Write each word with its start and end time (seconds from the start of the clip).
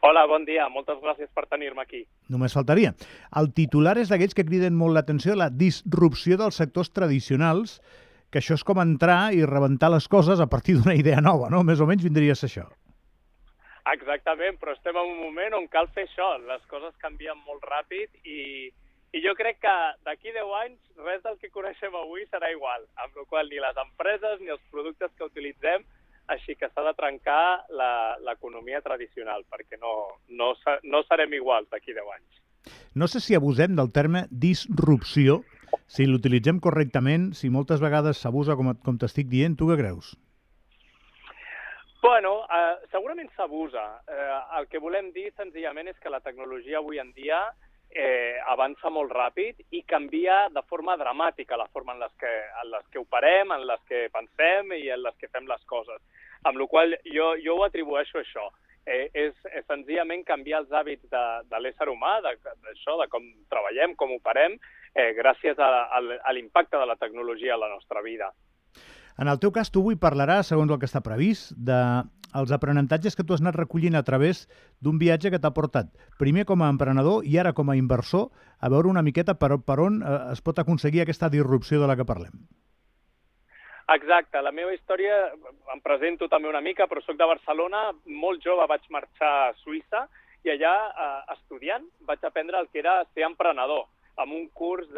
Hola, 0.00 0.26
bon 0.30 0.44
dia. 0.46 0.68
Moltes 0.70 1.00
gràcies 1.02 1.30
per 1.34 1.48
tenir-me 1.50 1.82
aquí. 1.82 2.04
Només 2.30 2.54
faltaria. 2.54 2.92
El 3.40 3.50
titular 3.54 3.96
és 3.98 4.12
d'aquells 4.12 4.36
que 4.36 4.46
criden 4.46 4.76
molt 4.78 4.94
l'atenció, 4.94 5.34
la 5.34 5.50
disrupció 5.50 6.38
dels 6.38 6.60
sectors 6.60 6.92
tradicionals, 6.94 7.80
que 8.30 8.38
això 8.38 8.54
és 8.54 8.62
com 8.64 8.78
entrar 8.78 9.32
i 9.34 9.42
rebentar 9.48 9.90
les 9.90 10.06
coses 10.06 10.38
a 10.38 10.46
partir 10.46 10.76
d'una 10.78 10.94
idea 10.94 11.22
nova, 11.24 11.50
no? 11.50 11.64
Més 11.66 11.82
o 11.82 11.88
menys 11.90 12.06
vindria 12.06 12.36
a 12.36 12.38
ser 12.38 12.50
això. 12.52 12.68
Exactament, 13.88 14.58
però 14.60 14.74
estem 14.76 14.96
en 15.00 15.14
un 15.16 15.22
moment 15.24 15.56
on 15.58 15.66
cal 15.72 15.88
fer 15.96 16.04
això. 16.06 16.34
Les 16.46 16.62
coses 16.70 16.94
canvien 17.02 17.38
molt 17.48 17.64
ràpid 17.66 18.22
i, 18.22 18.68
i 19.16 19.22
jo 19.24 19.34
crec 19.34 19.58
que 19.64 19.76
d'aquí 20.06 20.30
10 20.30 20.56
anys 20.62 21.04
res 21.08 21.24
del 21.24 21.38
que 21.42 21.50
coneixem 21.50 21.96
avui 21.96 22.26
serà 22.28 22.52
igual, 22.54 22.84
amb 23.02 23.16
la 23.16 23.24
qual 23.32 23.48
ni 23.50 23.58
les 23.64 23.80
empreses 23.82 24.44
ni 24.44 24.52
els 24.54 24.62
productes 24.70 25.10
que 25.16 25.26
utilitzem, 25.26 25.88
així 26.32 26.56
que 26.60 26.68
s'ha 26.70 26.84
de 26.84 26.94
trencar 26.96 27.64
l'economia 28.26 28.80
tradicional, 28.84 29.44
perquè 29.50 29.80
no, 29.80 29.94
no, 30.28 30.52
no 30.84 31.02
serem 31.08 31.34
iguals 31.38 31.68
d'aquí 31.72 31.96
10 31.96 32.14
anys. 32.16 32.42
No 32.94 33.08
sé 33.08 33.20
si 33.24 33.36
abusem 33.36 33.76
del 33.78 33.92
terme 33.94 34.26
disrupció, 34.30 35.42
si 35.88 36.06
l'utilitzem 36.06 36.60
correctament, 36.60 37.32
si 37.38 37.52
moltes 37.52 37.80
vegades 37.84 38.20
s'abusa 38.20 38.56
com, 38.56 38.74
com 38.84 38.98
t'estic 39.00 39.30
dient, 39.32 39.56
tu 39.56 39.70
què 39.70 39.78
creus? 39.80 40.14
Bueno, 42.02 42.44
eh, 42.54 42.74
segurament 42.92 43.30
s'abusa. 43.36 43.86
Eh, 44.06 44.36
el 44.58 44.68
que 44.70 44.80
volem 44.82 45.10
dir 45.16 45.30
senzillament 45.36 45.90
és 45.90 45.98
que 46.02 46.12
la 46.12 46.22
tecnologia 46.24 46.78
avui 46.78 47.00
en 47.02 47.10
dia 47.16 47.40
eh, 47.48 47.67
avança 48.52 48.90
molt 48.92 49.12
ràpid 49.12 49.62
i 49.72 49.82
canvia 49.88 50.48
de 50.52 50.62
forma 50.68 50.96
dramàtica 51.00 51.56
la 51.56 51.68
forma 51.72 51.94
en 51.94 52.00
les, 52.02 52.12
que, 52.20 52.30
en 52.62 52.70
les 52.70 52.86
que 52.92 53.00
operem, 53.00 53.52
en 53.52 53.66
les 53.66 53.80
que 53.88 54.08
pensem 54.12 54.72
i 54.76 54.90
en 54.92 55.02
les 55.02 55.16
que 55.16 55.30
fem 55.32 55.46
les 55.48 55.64
coses. 55.64 56.00
Amb 56.44 56.60
la 56.60 56.66
qual 56.70 56.94
jo, 57.04 57.32
jo 57.42 57.56
ho 57.56 57.64
atribueixo 57.64 58.18
a 58.18 58.24
això. 58.26 58.48
Eh, 58.88 59.08
és, 59.12 59.34
és 59.52 59.64
senzillament 59.68 60.22
canviar 60.24 60.62
els 60.62 60.70
hàbits 60.72 61.10
de, 61.12 61.24
de 61.50 61.58
l'ésser 61.60 61.88
humà, 61.92 62.18
d'això, 62.24 62.94
de, 62.96 63.04
de 63.04 63.08
com 63.12 63.26
treballem, 63.52 63.96
com 64.00 64.14
operem, 64.16 64.56
eh, 64.94 65.10
gràcies 65.18 65.58
a, 65.60 65.68
a 65.92 66.32
l'impacte 66.32 66.78
de 66.78 66.86
la 66.88 66.96
tecnologia 66.96 67.54
a 67.54 67.60
la 67.60 67.68
nostra 67.68 68.00
vida. 68.04 68.30
En 69.18 69.26
el 69.26 69.40
teu 69.42 69.50
cas, 69.50 69.72
tu 69.74 69.82
avui 69.82 69.96
parlaràs, 69.98 70.52
segons 70.52 70.70
el 70.70 70.78
que 70.78 70.86
està 70.86 71.02
previst, 71.02 71.50
de 71.58 71.78
els 72.38 72.52
aprenentatges 72.54 73.16
que 73.16 73.24
tu 73.24 73.34
has 73.34 73.42
anat 73.42 73.56
recollint 73.56 73.96
a 73.98 74.04
través 74.04 74.44
d'un 74.84 74.98
viatge 75.00 75.32
que 75.32 75.40
t'ha 75.40 75.54
portat 75.56 75.88
primer 76.20 76.44
com 76.44 76.62
a 76.62 76.68
emprenedor 76.68 77.24
i 77.24 77.38
ara 77.40 77.54
com 77.56 77.70
a 77.70 77.76
inversor 77.78 78.28
a 78.60 78.68
veure 78.68 78.90
una 78.92 79.02
miqueta 79.02 79.34
per, 79.40 79.56
per 79.64 79.78
on 79.80 80.02
eh, 80.02 80.16
es 80.34 80.44
pot 80.44 80.60
aconseguir 80.60 81.02
aquesta 81.02 81.30
disrupció 81.32 81.80
de 81.80 81.88
la 81.88 81.96
que 81.96 82.06
parlem. 82.06 82.36
Exacte, 83.88 84.42
la 84.44 84.52
meva 84.52 84.74
història, 84.76 85.16
em 85.72 85.80
presento 85.80 86.28
també 86.28 86.50
una 86.50 86.60
mica, 86.60 86.86
però 86.86 87.00
sóc 87.00 87.16
de 87.16 87.24
Barcelona, 87.24 87.86
molt 88.04 88.44
jove 88.44 88.66
vaig 88.68 88.84
marxar 88.92 89.30
a 89.46 89.54
Suïssa 89.62 90.04
i 90.44 90.52
allà, 90.52 90.74
eh, 90.92 91.38
estudiant, 91.38 91.88
vaig 92.04 92.20
aprendre 92.22 92.60
el 92.60 92.68
que 92.68 92.84
era 92.84 93.00
ser 93.14 93.24
emprenedor, 93.24 93.86
amb 94.22 94.34
un 94.34 94.48
curs 94.54 94.88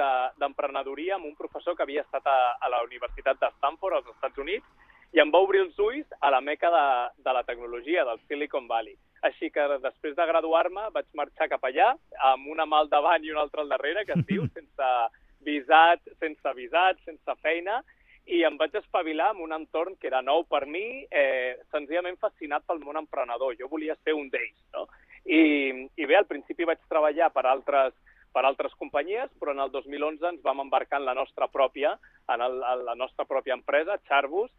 d'emprenedoria 0.40 1.14
de, 1.14 1.18
amb 1.18 1.28
un 1.28 1.36
professor 1.36 1.76
que 1.76 1.84
havia 1.84 2.04
estat 2.06 2.26
a, 2.26 2.38
a 2.60 2.70
la 2.72 2.82
Universitat 2.86 3.40
de 3.40 3.50
Stanford, 3.58 3.98
als 3.98 4.14
Estats 4.14 4.40
Units, 4.40 4.66
i 5.12 5.20
em 5.20 5.30
va 5.34 5.42
obrir 5.42 5.64
els 5.64 5.78
ulls 5.82 6.18
a 6.20 6.30
la 6.30 6.40
meca 6.40 6.70
de, 6.70 6.86
de 7.24 7.32
la 7.34 7.42
tecnologia, 7.44 8.04
del 8.06 8.20
Silicon 8.28 8.68
Valley. 8.70 8.96
Així 9.26 9.50
que 9.52 9.66
després 9.82 10.14
de 10.16 10.26
graduar-me 10.26 10.88
vaig 10.94 11.08
marxar 11.18 11.50
cap 11.50 11.64
allà 11.68 11.92
amb 12.32 12.48
una 12.48 12.66
mà 12.66 12.80
al 12.80 12.92
davant 12.92 13.24
i 13.24 13.32
una 13.34 13.42
altra 13.44 13.64
al 13.64 13.72
darrere, 13.72 14.06
que 14.06 14.16
es 14.16 14.26
diu, 14.28 14.46
sense 14.56 14.90
visat, 15.44 16.04
sense 16.20 16.54
visat, 16.56 17.00
sense 17.04 17.36
feina, 17.42 17.80
i 18.30 18.44
em 18.46 18.56
vaig 18.60 18.74
espavilar 18.78 19.32
en 19.34 19.42
un 19.42 19.52
entorn 19.56 19.96
que 19.98 20.06
era 20.08 20.22
nou 20.22 20.44
per 20.46 20.62
mi, 20.66 21.04
eh, 21.10 21.58
senzillament 21.74 22.18
fascinat 22.20 22.64
pel 22.68 22.82
món 22.84 23.00
emprenedor. 23.00 23.56
Jo 23.58 23.68
volia 23.68 23.96
ser 24.04 24.14
un 24.14 24.28
d'ells, 24.30 24.60
no? 24.76 24.86
I, 25.26 25.88
I 25.96 26.06
bé, 26.06 26.16
al 26.16 26.28
principi 26.30 26.68
vaig 26.68 26.80
treballar 26.88 27.32
per 27.34 27.44
altres, 27.50 27.96
per 28.32 28.44
altres 28.46 28.74
companyies, 28.78 29.30
però 29.40 29.54
en 29.54 29.62
el 29.64 29.70
2011 29.74 30.26
ens 30.34 30.42
vam 30.42 30.62
embarcar 30.64 31.00
en 31.00 31.06
la 31.08 31.14
nostra 31.18 31.48
pròpia, 31.50 31.96
en, 32.28 32.42
el, 32.46 32.60
en 32.62 32.84
la 32.86 32.96
nostra 32.98 33.26
pròpia 33.28 33.56
empresa, 33.58 33.98
Charbus, 34.08 34.50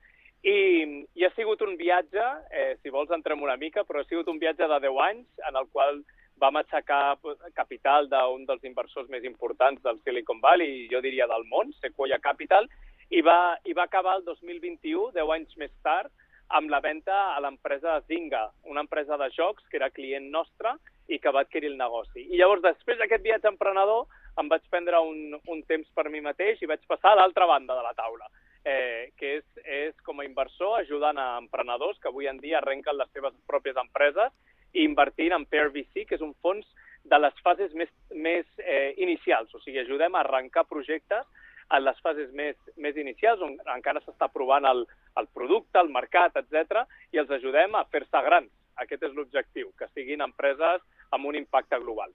i, 0.41 1.05
I 1.13 1.25
ha 1.25 1.29
sigut 1.35 1.61
un 1.61 1.75
viatge, 1.77 2.23
eh, 2.49 2.77
si 2.81 2.89
vols 2.89 3.11
entrem 3.13 3.43
una 3.45 3.59
mica, 3.61 3.83
però 3.85 4.01
ha 4.01 4.07
sigut 4.09 4.27
un 4.31 4.39
viatge 4.41 4.65
de 4.65 4.79
10 4.87 5.01
anys 5.05 5.43
en 5.49 5.59
el 5.59 5.67
qual 5.69 6.01
vam 6.41 6.57
aixecar 6.57 7.19
capital 7.53 8.09
d'un 8.09 8.47
dels 8.47 8.63
inversors 8.65 9.09
més 9.13 9.27
importants 9.29 9.83
del 9.85 9.99
Silicon 10.01 10.41
Valley, 10.41 10.87
jo 10.89 11.01
diria 11.05 11.27
del 11.29 11.45
món, 11.51 11.69
Sequoia 11.77 12.17
Capital, 12.17 12.65
i 13.13 13.21
va, 13.21 13.59
i 13.69 13.75
va 13.77 13.85
acabar 13.85 14.17
el 14.17 14.25
2021, 14.25 15.11
10 15.13 15.35
anys 15.35 15.57
més 15.61 15.73
tard, 15.85 16.09
amb 16.51 16.73
la 16.73 16.81
venda 16.83 17.19
a 17.35 17.39
l'empresa 17.43 17.99
Zynga, 18.07 18.47
una 18.67 18.81
empresa 18.81 19.17
de 19.21 19.29
jocs 19.35 19.63
que 19.69 19.77
era 19.77 19.93
client 19.93 20.31
nostre 20.33 20.73
i 21.11 21.19
que 21.19 21.33
va 21.35 21.43
adquirir 21.45 21.71
el 21.71 21.77
negoci. 21.79 22.23
I 22.31 22.39
llavors, 22.39 22.63
després 22.63 22.99
d'aquest 22.99 23.23
viatge 23.25 23.51
emprenedor, 23.51 24.07
em 24.39 24.47
vaig 24.51 24.63
prendre 24.71 25.01
un, 25.03 25.35
un 25.35 25.65
temps 25.67 25.89
per 25.95 26.07
mi 26.09 26.23
mateix 26.23 26.61
i 26.61 26.69
vaig 26.71 26.85
passar 26.87 27.11
a 27.11 27.19
l'altra 27.19 27.49
banda 27.49 27.75
de 27.75 27.83
la 27.83 27.97
taula 27.97 28.29
eh, 28.65 29.11
que 29.17 29.37
és, 29.39 29.45
és 29.65 29.95
com 30.05 30.21
a 30.21 30.25
inversor 30.25 30.79
ajudant 30.79 31.17
a 31.17 31.37
emprenedors 31.41 31.99
que 31.99 32.09
avui 32.09 32.29
en 32.29 32.39
dia 32.41 32.59
arrenquen 32.59 32.97
les 32.97 33.09
seves 33.15 33.33
pròpies 33.49 33.77
empreses 33.81 34.31
i 34.73 34.85
invertint 34.85 35.33
en 35.35 35.45
PRVC, 35.49 36.05
que 36.07 36.15
és 36.15 36.23
un 36.23 36.33
fons 36.41 36.67
de 37.03 37.17
les 37.17 37.37
fases 37.43 37.73
més, 37.73 37.89
més 38.13 38.45
eh, 38.61 38.93
inicials. 39.01 39.53
O 39.55 39.61
sigui, 39.63 39.81
ajudem 39.81 40.15
a 40.15 40.21
arrencar 40.21 40.67
projectes 40.69 41.25
en 41.71 41.83
les 41.83 41.99
fases 42.03 42.31
més, 42.35 42.55
més 42.77 42.97
inicials, 42.99 43.41
on 43.41 43.57
encara 43.73 44.03
s'està 44.03 44.29
provant 44.31 44.67
el, 44.67 44.85
el 45.19 45.27
producte, 45.33 45.79
el 45.79 45.91
mercat, 45.91 46.37
etc, 46.37 46.83
i 47.11 47.19
els 47.19 47.31
ajudem 47.31 47.75
a 47.75 47.85
fer-se 47.91 48.23
grans. 48.27 48.51
Aquest 48.79 49.03
és 49.03 49.15
l'objectiu, 49.15 49.71
que 49.79 49.89
siguin 49.91 50.23
empreses 50.23 50.83
amb 51.11 51.27
un 51.29 51.37
impacte 51.39 51.79
global. 51.83 52.11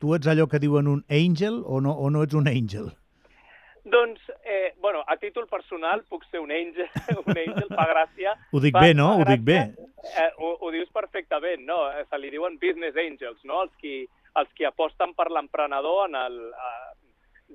Tu 0.00 0.14
ets 0.16 0.28
allò 0.28 0.46
que 0.50 0.60
diuen 0.60 0.90
un 0.90 1.04
angel 1.08 1.62
o 1.64 1.80
no, 1.80 1.94
o 1.94 2.10
no 2.10 2.22
ets 2.26 2.36
un 2.36 2.48
angel? 2.50 2.92
Doncs, 3.84 4.20
eh, 4.44 4.72
bueno, 4.80 5.02
a 5.06 5.16
títol 5.20 5.46
personal 5.46 6.02
puc 6.08 6.24
ser 6.30 6.40
un 6.40 6.50
angel, 6.52 6.88
un 7.26 7.36
angel 7.36 7.68
fa 7.68 7.84
gràcia. 7.90 8.32
Ho 8.52 8.60
dic 8.64 8.72
fa, 8.72 8.84
bé, 8.86 8.94
no? 8.96 9.10
Ho 9.20 9.26
dic 9.28 9.44
bé. 9.44 9.58
Eh, 10.08 10.30
ho, 10.38 10.54
ho 10.60 10.72
dius 10.72 10.88
perfectament, 10.92 11.66
no? 11.68 11.82
Eh, 11.92 12.06
se 12.08 12.20
li 12.20 12.32
diuen 12.32 12.56
business 12.62 12.96
angels, 12.96 13.42
no? 13.44 13.60
Els 13.66 13.74
qui, 13.80 14.02
els 14.40 14.52
qui 14.56 14.68
aposten 14.68 15.12
per 15.18 15.28
l'emprenedor 15.30 16.08
en 16.08 16.16
el... 16.20 16.38
Eh, 16.48 16.92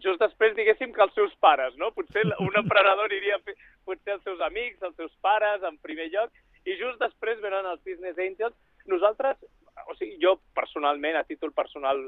just 0.05 0.21
després, 0.21 0.53
diguéssim, 0.55 0.93
que 0.93 1.01
els 1.03 1.17
seus 1.17 1.33
pares, 1.41 1.73
no? 1.81 1.89
Potser 1.97 2.27
un 2.45 2.57
emprenedor 2.61 3.13
iria 3.17 3.41
potser 3.41 4.19
els 4.19 4.23
seus 4.23 4.41
amics, 4.45 4.85
els 4.85 4.95
seus 5.01 5.11
pares, 5.25 5.65
en 5.65 5.81
primer 5.81 6.11
lloc, 6.13 6.29
i 6.69 6.77
just 6.77 7.01
després 7.01 7.41
venen 7.41 7.65
els 7.73 7.81
business 7.81 8.21
angels. 8.21 8.53
Nosaltres 8.89 9.41
o 9.87 9.95
sigui, 9.95 10.17
jo 10.21 10.35
personalment, 10.57 11.15
a 11.15 11.25
títol 11.27 11.53
personal, 11.55 12.01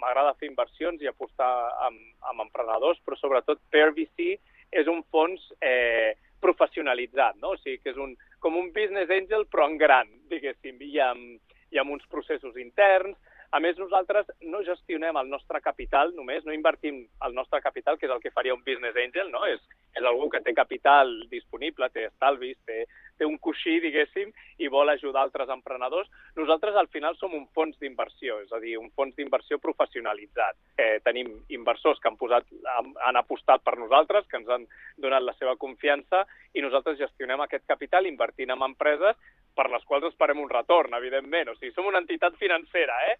m'agrada 0.00 0.36
fer 0.40 0.50
inversions 0.50 1.02
i 1.02 1.10
apostar 1.10 1.50
amb, 1.88 2.00
amb 2.30 2.44
emprenedors, 2.46 3.00
però 3.04 3.18
sobretot 3.18 3.62
PRVC 3.72 4.36
és 4.76 4.90
un 4.90 5.02
fons 5.10 5.42
eh, 5.60 6.16
professionalitzat, 6.42 7.38
no? 7.42 7.54
O 7.54 7.60
sigui, 7.60 7.78
que 7.82 7.94
és 7.94 8.00
un, 8.02 8.16
com 8.42 8.58
un 8.58 8.72
business 8.74 9.12
angel, 9.12 9.46
però 9.50 9.68
en 9.70 9.78
gran, 9.80 10.10
diguéssim, 10.30 10.82
i 10.84 11.00
amb, 11.02 11.56
i 11.72 11.80
amb 11.80 11.96
uns 11.96 12.06
processos 12.12 12.58
interns, 12.60 13.16
a 13.54 13.60
més, 13.62 13.78
nosaltres 13.78 14.26
no 14.50 14.62
gestionem 14.66 15.16
el 15.16 15.28
nostre 15.30 15.60
capital 15.62 16.10
només, 16.16 16.44
no 16.44 16.54
invertim 16.54 17.04
el 17.24 17.34
nostre 17.34 17.60
capital, 17.62 17.96
que 17.96 18.08
és 18.08 18.12
el 18.12 18.20
que 18.20 18.34
faria 18.34 18.54
un 18.54 18.64
business 18.66 18.98
angel, 19.00 19.30
no? 19.32 19.44
És, 19.48 19.62
és 19.96 20.04
algú 20.04 20.28
que 20.32 20.42
té 20.44 20.52
capital 20.54 21.12
disponible, 21.30 21.88
té 21.94 22.08
estalvis, 22.10 22.58
té, 22.66 22.82
té 23.18 23.26
un 23.28 23.38
coixí, 23.42 23.78
diguéssim, 23.82 24.32
i 24.62 24.68
vol 24.72 24.90
ajudar 24.92 25.22
altres 25.24 25.50
emprenedors. 25.52 26.10
Nosaltres, 26.36 26.76
al 26.76 26.88
final, 26.92 27.16
som 27.20 27.34
un 27.36 27.46
fons 27.56 27.76
d'inversió, 27.80 28.40
és 28.44 28.52
a 28.52 28.60
dir, 28.62 28.76
un 28.78 28.90
fons 28.96 29.16
d'inversió 29.16 29.58
professionalitzat. 29.62 30.58
Eh, 30.78 30.98
tenim 31.04 31.32
inversors 31.56 32.00
que 32.00 32.10
han, 32.10 32.18
posat, 32.20 32.48
han, 32.76 32.92
han 33.08 33.20
apostat 33.20 33.64
per 33.64 33.76
nosaltres, 33.80 34.28
que 34.30 34.40
ens 34.40 34.52
han 34.52 34.68
donat 35.02 35.24
la 35.24 35.36
seva 35.40 35.56
confiança, 35.60 36.24
i 36.54 36.64
nosaltres 36.64 37.00
gestionem 37.00 37.42
aquest 37.44 37.66
capital 37.68 38.06
invertint 38.08 38.52
en 38.52 38.64
empreses 38.64 39.16
per 39.56 39.70
les 39.72 39.84
quals 39.88 40.04
esperem 40.10 40.42
un 40.42 40.50
retorn, 40.52 40.94
evidentment. 40.98 41.50
O 41.50 41.56
sigui, 41.56 41.72
som 41.74 41.88
una 41.88 42.02
entitat 42.02 42.36
financera, 42.40 42.96
eh? 43.10 43.16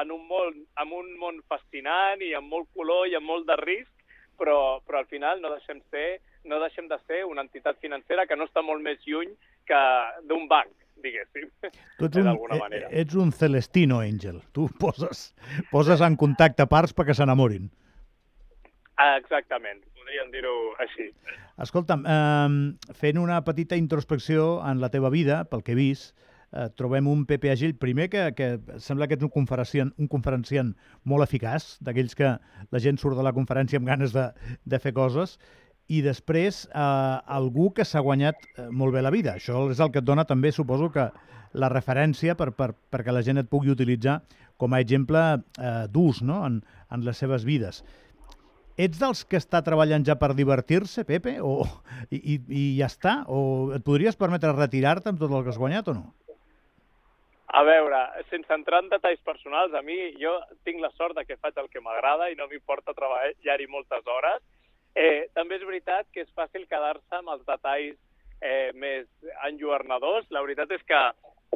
en, 0.00 0.12
un 0.14 0.24
món, 0.30 0.62
en 0.80 0.94
un 0.96 1.12
món 1.20 1.42
fascinant 1.50 2.24
i 2.24 2.32
amb 2.38 2.48
molt 2.52 2.72
color 2.74 3.10
i 3.10 3.16
amb 3.18 3.28
molt 3.28 3.46
de 3.48 3.58
risc, 3.60 3.92
però, 4.40 4.80
però 4.86 5.00
al 5.02 5.10
final 5.12 5.40
no 5.40 5.52
deixem, 5.52 5.82
ser, 5.92 6.20
no 6.46 6.60
deixem 6.62 6.88
de 6.88 6.98
ser 7.06 7.24
una 7.28 7.44
entitat 7.44 7.78
financera 7.82 8.26
que 8.26 8.36
no 8.38 8.46
està 8.48 8.62
molt 8.64 8.82
més 8.84 9.02
lluny 9.06 9.32
que 9.68 9.80
d'un 10.30 10.46
banc, 10.50 10.70
diguéssim, 11.02 11.48
ets 11.62 12.20
un, 12.22 12.30
manera. 12.58 12.90
Ets 12.90 13.16
un 13.18 13.32
Celestino 13.32 14.00
Angel. 14.00 14.40
Tu 14.52 14.68
poses, 14.82 15.32
poses 15.72 16.04
en 16.06 16.16
contacte 16.16 16.68
parts 16.70 16.94
perquè 16.96 17.16
s'enamorin. 17.16 17.68
Ah, 18.96 19.18
exactament, 19.20 19.82
podríem 19.98 20.30
dir-ho 20.32 20.54
així. 20.80 21.10
Escolta'm, 21.60 22.06
eh, 22.08 22.94
fent 22.96 23.18
una 23.20 23.42
petita 23.44 23.76
introspecció 23.76 24.62
en 24.64 24.80
la 24.80 24.88
teva 24.92 25.10
vida, 25.12 25.42
pel 25.50 25.64
que 25.66 25.74
he 25.74 25.78
vist, 25.78 26.14
eh, 26.52 26.68
trobem 26.76 27.08
un 27.10 27.26
Pepe 27.28 27.50
Agil, 27.52 27.76
primer 27.76 28.08
que, 28.08 28.30
que 28.36 28.48
sembla 28.80 29.08
que 29.08 29.18
ets 29.18 29.26
un 29.26 29.32
conferenciant, 29.34 29.92
un 30.00 30.08
conferenciant 30.08 30.72
molt 31.04 31.26
eficaç, 31.26 31.74
d'aquells 31.84 32.16
que 32.16 32.32
la 32.72 32.82
gent 32.82 33.00
surt 33.02 33.18
de 33.18 33.26
la 33.26 33.34
conferència 33.36 33.80
amb 33.80 33.88
ganes 33.88 34.16
de, 34.16 34.30
de 34.64 34.80
fer 34.80 34.94
coses, 34.96 35.36
i 35.88 36.00
després 36.02 36.64
eh, 36.66 36.80
algú 37.38 37.70
que 37.74 37.86
s'ha 37.86 38.02
guanyat 38.02 38.46
eh, 38.46 38.66
molt 38.70 38.94
bé 38.94 39.02
la 39.04 39.12
vida. 39.14 39.36
Això 39.36 39.68
és 39.70 39.80
el 39.80 39.92
que 39.94 40.02
et 40.02 40.08
dona 40.08 40.26
també, 40.26 40.52
suposo 40.52 40.90
que 40.94 41.10
la 41.56 41.70
referència 41.72 42.34
per, 42.36 42.50
per, 42.56 42.72
perquè 42.92 43.14
la 43.14 43.22
gent 43.26 43.40
et 43.40 43.48
pugui 43.50 43.70
utilitzar 43.72 44.20
com 44.60 44.74
a 44.74 44.80
exemple 44.82 45.22
eh, 45.36 45.86
d'ús 45.92 46.22
no? 46.22 46.42
en, 46.46 46.60
en 46.90 47.06
les 47.06 47.22
seves 47.22 47.46
vides. 47.46 47.84
Ets 48.76 49.00
dels 49.00 49.22
que 49.24 49.38
està 49.40 49.62
treballant 49.64 50.04
ja 50.04 50.18
per 50.20 50.34
divertir-se, 50.36 51.06
Pepe? 51.08 51.38
O, 51.40 51.64
i, 52.12 52.36
i, 52.36 52.64
ja 52.76 52.90
està? 52.90 53.22
O 53.32 53.72
et 53.76 53.84
podries 53.86 54.18
permetre 54.20 54.52
retirar-te 54.52 55.12
amb 55.12 55.22
tot 55.22 55.32
el 55.32 55.44
que 55.44 55.54
has 55.54 55.60
guanyat 55.60 55.88
o 55.88 55.96
no? 55.96 56.10
A 57.56 57.62
veure, 57.64 58.02
sense 58.28 58.52
entrar 58.52 58.82
en 58.82 58.90
detalls 58.90 59.22
personals, 59.24 59.72
a 59.72 59.80
mi 59.86 59.96
jo 60.20 60.34
tinc 60.66 60.82
la 60.82 60.90
sort 60.98 61.16
de 61.16 61.24
que 61.24 61.38
faig 61.40 61.56
el 61.62 61.70
que 61.72 61.80
m'agrada 61.80 62.28
i 62.28 62.36
no 62.36 62.50
m'importa 62.50 62.92
treballar-hi 62.92 63.68
moltes 63.70 64.04
hores. 64.12 64.42
Eh, 64.96 65.28
també 65.36 65.58
és 65.58 65.64
veritat 65.68 66.08
que 66.12 66.24
és 66.24 66.34
fàcil 66.36 66.64
quedar-se 66.70 67.18
amb 67.18 67.34
els 67.34 67.44
detalls 67.44 67.98
eh, 68.40 68.72
més 68.72 69.06
enlluernadors. 69.48 70.28
La 70.32 70.42
veritat 70.44 70.72
és 70.72 70.84
que 70.88 71.00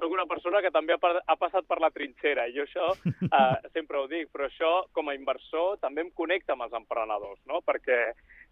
soc 0.00 0.12
una 0.12 0.26
persona 0.28 0.60
que 0.60 0.72
també 0.72 0.94
ha, 0.94 1.12
ha 1.26 1.36
passat 1.40 1.66
per 1.68 1.80
la 1.80 1.90
trinxera 1.94 2.46
i 2.48 2.54
jo 2.56 2.66
això 2.66 2.90
eh, 3.38 3.70
sempre 3.72 4.00
ho 4.00 4.06
dic, 4.12 4.28
però 4.32 4.48
això 4.48 4.72
com 4.96 5.08
a 5.08 5.16
inversor 5.16 5.80
també 5.84 6.04
em 6.04 6.12
connecta 6.16 6.56
amb 6.56 6.68
els 6.68 6.76
emprenedors, 6.76 7.40
no? 7.48 7.62
perquè 7.66 8.00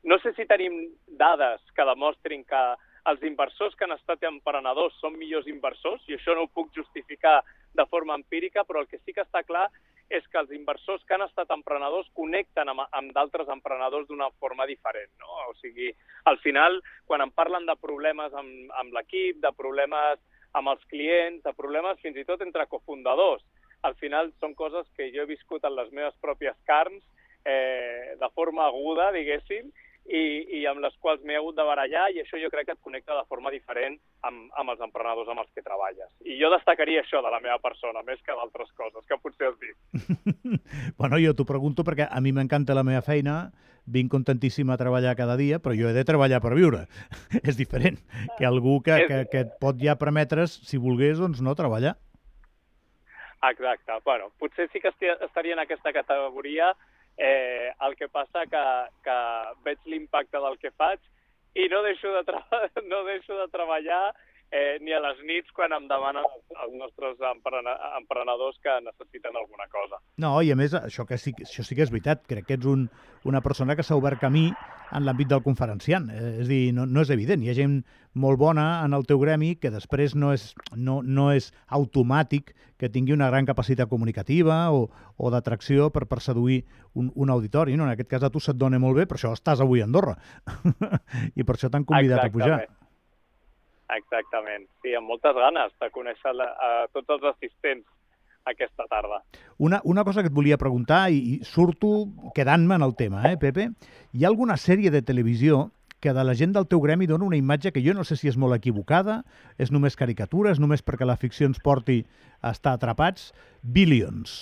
no 0.08 0.18
sé 0.22 0.32
si 0.36 0.48
tenim 0.48 0.80
dades 1.20 1.60
que 1.76 1.86
demostrin 1.88 2.44
que 2.48 2.62
els 3.08 3.22
inversors 3.24 3.76
que 3.76 3.86
han 3.86 3.96
estat 3.96 4.24
emprenedors 4.28 4.96
són 5.00 5.16
millors 5.16 5.46
inversors, 5.48 6.02
i 6.08 6.16
això 6.16 6.34
no 6.36 6.44
ho 6.44 6.52
puc 6.52 6.74
justificar 6.76 7.40
de 7.76 7.86
forma 7.88 8.16
empírica, 8.18 8.64
però 8.68 8.82
el 8.82 8.88
que 8.90 9.00
sí 9.04 9.14
que 9.16 9.24
està 9.24 9.44
clar 9.48 9.68
és 10.08 10.24
que 10.32 10.40
els 10.40 10.52
inversors 10.56 11.02
que 11.04 11.14
han 11.16 11.24
estat 11.26 11.50
emprenedors 11.52 12.08
connecten 12.16 12.70
amb, 12.72 12.86
amb 12.96 13.12
d'altres 13.16 13.50
emprenedors 13.52 14.08
d'una 14.08 14.30
forma 14.40 14.66
diferent. 14.66 15.10
No? 15.20 15.28
O 15.50 15.54
sigui, 15.60 15.90
al 16.30 16.38
final, 16.44 16.80
quan 17.06 17.24
em 17.24 17.32
parlen 17.34 17.68
de 17.68 17.76
problemes 17.76 18.32
amb, 18.32 18.72
amb 18.80 18.96
l'equip, 18.96 19.42
de 19.44 19.52
problemes 19.56 20.20
amb 20.56 20.72
els 20.72 20.84
clients, 20.88 21.42
de 21.44 21.52
problemes 21.52 22.00
fins 22.00 22.16
i 22.16 22.24
tot 22.24 22.40
entre 22.42 22.66
cofundadors, 22.72 23.44
al 23.86 23.94
final 24.00 24.32
són 24.40 24.56
coses 24.58 24.88
que 24.96 25.10
jo 25.14 25.22
he 25.22 25.30
viscut 25.30 25.64
en 25.64 25.76
les 25.76 25.92
meves 25.92 26.16
pròpies 26.24 26.56
carns, 26.66 27.04
eh, 27.44 28.16
de 28.18 28.30
forma 28.34 28.64
aguda, 28.66 29.12
diguéssim, 29.14 29.68
i, 30.08 30.22
i 30.58 30.64
amb 30.68 30.80
les 30.80 30.94
quals 31.02 31.20
m'he 31.26 31.36
hagut 31.36 31.56
de 31.58 31.64
barallar 31.68 32.06
i 32.14 32.22
això 32.22 32.40
jo 32.40 32.48
crec 32.52 32.68
que 32.68 32.74
et 32.76 32.84
connecta 32.84 33.16
de 33.16 33.24
forma 33.28 33.52
diferent 33.52 33.98
amb, 34.24 34.48
amb 34.56 34.72
els 34.72 34.80
emprenedors 34.84 35.28
amb 35.28 35.42
els 35.42 35.50
que 35.54 35.64
treballes. 35.64 36.08
I 36.24 36.38
jo 36.40 36.50
destacaria 36.54 37.02
això 37.04 37.20
de 37.24 37.32
la 37.32 37.40
meva 37.44 37.58
persona, 37.62 38.02
més 38.06 38.22
que 38.24 38.36
d'altres 38.36 38.72
coses, 38.78 39.04
que 39.08 39.20
potser 39.20 39.50
has 39.50 39.58
dit. 39.60 39.76
bueno, 41.00 41.20
jo 41.20 41.34
t'ho 41.36 41.48
pregunto 41.48 41.84
perquè 41.84 42.08
a 42.08 42.22
mi 42.24 42.32
m'encanta 42.32 42.76
la 42.76 42.86
meva 42.88 43.04
feina, 43.04 43.38
vinc 43.88 44.10
contentíssim 44.12 44.72
a 44.72 44.80
treballar 44.80 45.16
cada 45.16 45.36
dia, 45.40 45.60
però 45.60 45.76
jo 45.76 45.88
he 45.88 45.96
de 45.96 46.04
treballar 46.08 46.40
per 46.44 46.56
viure. 46.56 46.86
és 47.48 47.60
diferent 47.60 48.00
que 48.40 48.48
algú 48.48 48.80
que, 48.84 49.04
que, 49.08 49.24
que 49.32 49.44
et 49.44 49.56
pot 49.60 49.76
ja 49.80 49.98
permetre's, 50.00 50.56
si 50.68 50.80
volgués, 50.80 51.20
doncs 51.20 51.44
no 51.44 51.56
treballar. 51.58 51.98
Exacte. 53.38 54.00
Bueno, 54.04 54.32
potser 54.40 54.66
sí 54.72 54.80
que 54.80 54.90
estaria 54.90 55.54
en 55.54 55.60
aquesta 55.62 55.92
categoria 55.92 56.72
Eh, 57.20 57.47
el 57.88 57.96
que 57.98 58.08
passa 58.12 58.46
que, 58.50 58.64
que 59.04 59.18
veig 59.66 59.84
l'impacte 59.86 60.40
del 60.44 60.58
que 60.62 60.72
faig 60.76 61.00
i 61.58 61.68
no 61.72 61.82
deixo 61.82 62.12
de, 62.14 62.40
no 62.92 63.04
deixo 63.08 63.38
de 63.40 63.48
treballar 63.52 64.02
eh, 64.50 64.78
ni 64.80 64.92
a 64.92 65.00
les 65.02 65.20
nits 65.28 65.52
quan 65.56 65.74
em 65.76 65.88
demanen 65.90 66.26
els 66.64 66.74
nostres 66.80 67.20
emprenedors 67.28 68.58
que 68.64 68.78
necessiten 68.84 69.36
alguna 69.36 69.68
cosa. 69.72 70.00
No, 70.16 70.38
i 70.42 70.52
a 70.52 70.56
més, 70.58 70.74
això, 70.78 71.06
que 71.08 71.18
sí, 71.20 71.34
això 71.44 71.64
sí 71.66 71.76
que 71.76 71.84
és 71.84 71.92
veritat. 71.92 72.24
Crec 72.30 72.48
que 72.48 72.58
ets 72.58 72.68
un, 72.68 72.88
una 73.24 73.40
persona 73.40 73.76
que 73.76 73.82
s'ha 73.82 73.96
obert 73.98 74.20
camí 74.20 74.48
en 74.92 75.04
l'àmbit 75.04 75.28
del 75.28 75.42
conferenciant. 75.44 76.08
Eh, 76.10 76.40
és 76.42 76.48
dir, 76.48 76.60
no, 76.74 76.86
no 76.86 77.02
és 77.04 77.10
evident. 77.14 77.42
Hi 77.44 77.52
ha 77.52 77.56
gent 77.56 77.78
molt 78.18 78.40
bona 78.40 78.84
en 78.84 78.96
el 78.96 79.04
teu 79.08 79.20
gremi 79.20 79.54
que 79.60 79.72
després 79.74 80.14
no 80.16 80.32
és, 80.34 80.50
no, 80.74 81.00
no 81.02 81.28
és 81.34 81.50
automàtic 81.66 82.54
que 82.78 82.90
tingui 82.94 83.12
una 83.16 83.28
gran 83.30 83.46
capacitat 83.46 83.90
comunicativa 83.90 84.60
o, 84.72 84.86
o 85.16 85.32
d'atracció 85.34 85.90
per, 85.94 86.06
per 86.08 86.22
seduir 86.24 86.62
un, 86.94 87.12
un 87.14 87.30
auditori. 87.34 87.76
No? 87.76 87.84
En 87.84 87.94
aquest 87.94 88.10
cas 88.10 88.24
a 88.26 88.32
tu 88.32 88.40
se't 88.40 88.58
dona 88.58 88.80
molt 88.80 89.00
bé, 89.00 89.06
per 89.10 89.18
això 89.18 89.34
estàs 89.36 89.62
avui 89.64 89.82
a 89.82 89.88
Andorra. 89.88 90.16
I 91.38 91.44
per 91.44 91.58
això 91.58 91.70
t'han 91.72 91.86
convidat 91.88 92.24
Exactament. 92.24 92.28
a 92.28 92.36
pujar. 92.38 92.60
Exactament. 93.98 94.66
Sí, 94.84 94.92
amb 94.96 95.08
moltes 95.08 95.36
ganes 95.36 95.72
de 95.80 95.88
conèixer 95.94 96.34
la, 96.36 96.50
a 96.52 96.72
tots 96.92 97.16
els 97.16 97.24
assistents 97.32 97.86
aquesta 98.50 98.86
tarda. 98.90 99.22
Una, 99.58 99.80
una 99.84 100.04
cosa 100.04 100.22
que 100.22 100.30
et 100.32 100.34
volia 100.34 100.58
preguntar, 100.60 101.08
i, 101.10 101.18
i 101.18 101.40
surto 101.44 102.08
quedant-me 102.34 102.78
en 102.78 102.86
el 102.86 102.94
tema, 102.96 103.24
eh, 103.30 103.36
Pepe? 103.40 103.70
Hi 104.12 104.24
ha 104.24 104.30
alguna 104.32 104.56
sèrie 104.56 104.92
de 104.94 105.02
televisió 105.02 105.68
que 106.00 106.12
de 106.14 106.22
la 106.24 106.34
gent 106.38 106.52
del 106.54 106.68
teu 106.70 106.80
gremi 106.80 107.08
dona 107.10 107.26
una 107.26 107.38
imatge 107.38 107.72
que 107.74 107.82
jo 107.82 107.94
no 107.94 108.04
sé 108.06 108.16
si 108.16 108.30
és 108.30 108.38
molt 108.38 108.54
equivocada, 108.54 109.22
és 109.58 109.72
només 109.74 109.98
caricatura, 109.98 110.52
és 110.54 110.60
només 110.62 110.84
perquè 110.86 111.06
la 111.06 111.18
ficció 111.18 111.48
ens 111.48 111.58
porti 111.58 112.04
a 112.40 112.52
estar 112.54 112.76
atrapats. 112.76 113.32
Billions, 113.62 114.38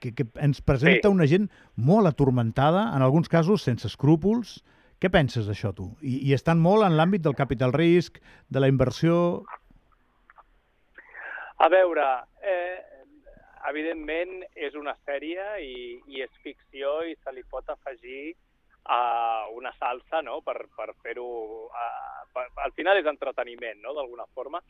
que, 0.00 0.14
que 0.16 0.26
ens 0.40 0.62
presenta 0.64 1.10
sí. 1.10 1.12
una 1.12 1.28
gent 1.28 1.50
molt 1.76 2.08
atormentada, 2.08 2.88
en 2.96 3.04
alguns 3.04 3.28
casos 3.28 3.66
sense 3.68 3.88
escrúpols, 3.90 4.62
què 4.96 5.10
penses 5.12 5.44
d'això, 5.48 5.74
tu? 5.76 5.90
I, 6.00 6.22
I 6.30 6.34
estan 6.36 6.60
molt 6.62 6.86
en 6.86 6.96
l'àmbit 6.96 7.24
del 7.24 7.36
capital 7.36 7.76
risc, 7.76 8.20
de 8.48 8.62
la 8.62 8.72
inversió... 8.72 9.44
A 11.60 11.68
veure, 11.72 12.04
eh, 12.44 12.95
evidentment 13.70 14.42
és 14.54 14.74
una 14.78 14.94
sèrie 15.04 15.44
i, 15.64 15.76
i 16.12 16.22
és 16.24 16.42
ficció 16.44 17.00
i 17.04 17.16
se 17.22 17.32
li 17.32 17.44
pot 17.50 17.68
afegir 17.72 18.34
a 18.86 19.00
uh, 19.48 19.56
una 19.58 19.72
salsa 19.80 20.22
no? 20.22 20.40
per, 20.46 20.68
per 20.76 20.92
fer-ho... 21.02 21.26
Uh, 21.66 22.46
al 22.62 22.72
final 22.76 23.00
és 23.00 23.08
entreteniment, 23.10 23.80
no? 23.82 23.94
d'alguna 23.96 24.26
forma. 24.34 24.60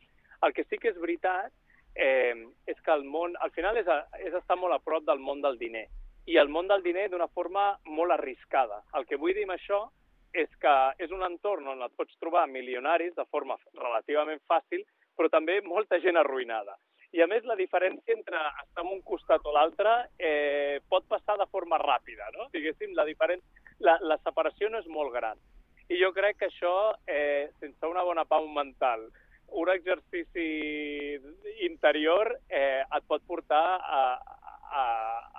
El 0.46 0.54
que 0.56 0.64
sí 0.64 0.78
que 0.80 0.92
és 0.92 1.00
veritat 1.00 1.52
eh, 1.96 2.46
és 2.68 2.80
que 2.84 2.92
el 2.94 3.04
món, 3.04 3.34
al 3.40 3.52
final 3.56 3.76
és, 3.80 3.88
a, 3.88 4.04
és 4.22 4.34
estar 4.36 4.56
molt 4.60 4.76
a 4.76 4.82
prop 4.84 5.04
del 5.04 5.20
món 5.20 5.42
del 5.44 5.58
diner 5.58 5.86
i 6.26 6.36
el 6.42 6.50
món 6.50 6.66
del 6.68 6.82
diner 6.82 7.06
d'una 7.10 7.28
forma 7.28 7.68
molt 7.86 8.12
arriscada. 8.16 8.82
El 8.98 9.06
que 9.06 9.18
vull 9.20 9.34
dir 9.34 9.46
amb 9.46 9.54
això 9.56 9.84
és 10.36 10.50
que 10.60 10.74
és 11.00 11.12
un 11.14 11.22
entorn 11.24 11.68
on 11.72 11.84
et 11.86 11.94
pots 11.96 12.18
trobar 12.20 12.46
milionaris 12.50 13.14
de 13.16 13.24
forma 13.30 13.56
relativament 13.78 14.42
fàcil, 14.50 14.82
però 15.16 15.30
també 15.32 15.60
molta 15.64 16.00
gent 16.02 16.18
arruïnada. 16.20 16.76
I 17.16 17.22
a 17.24 17.26
més 17.30 17.46
la 17.48 17.56
diferència 17.56 18.12
entre 18.12 18.40
estar 18.62 18.82
en 18.84 18.92
un 18.92 19.02
costat 19.06 19.44
o 19.48 19.52
l'altre 19.54 19.92
eh, 20.20 20.82
pot 20.92 21.06
passar 21.08 21.38
de 21.40 21.46
forma 21.48 21.78
ràpida, 21.80 22.28
no? 22.36 22.50
Diguéssim, 22.52 22.92
la, 22.98 23.06
diferent... 23.08 23.40
la, 23.80 23.96
la 24.04 24.18
separació 24.20 24.68
no 24.68 24.82
és 24.82 24.90
molt 24.92 25.14
gran. 25.14 25.40
I 25.88 26.00
jo 26.00 26.10
crec 26.12 26.36
que 26.40 26.50
això, 26.50 26.74
eh, 27.08 27.48
sense 27.62 27.88
una 27.88 28.04
bona 28.04 28.26
pau 28.28 28.48
mental, 28.52 29.06
un 29.56 29.70
exercici 29.72 31.16
interior 31.64 32.34
eh, 32.50 32.82
et 32.82 33.06
pot 33.08 33.22
portar 33.30 33.64
a, 33.78 34.02
a, 34.74 34.84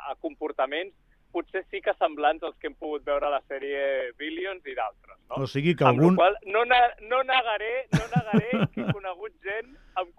a 0.10 0.16
comportaments 0.24 0.96
potser 1.32 1.64
sí 1.70 1.82
que 1.84 1.94
semblants 2.00 2.44
als 2.44 2.56
que 2.58 2.72
hem 2.72 2.76
pogut 2.80 3.04
veure 3.06 3.28
a 3.28 3.34
la 3.36 3.42
sèrie 3.52 4.14
Billions 4.18 4.64
i 4.66 4.76
d'altres. 4.78 5.18
No? 5.30 5.44
O 5.44 5.50
sigui 5.52 5.76
que 5.78 5.86
algun... 5.86 6.16
Amb 6.16 6.22
qual 6.22 6.38
no, 6.54 6.64
ne 6.66 6.80
no 7.12 7.22
negaré, 7.28 7.74
no 7.94 8.06
negaré 8.16 8.50
que 8.74 8.84
he 8.84 8.96
conegut 8.96 9.36
gent 9.46 9.76
amb 10.00 10.14